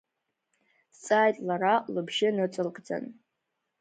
Дҵааит 0.93 1.37
лара, 1.47 1.73
лыбжьы 1.93 2.29
ныҵалкӡан. 2.35 3.05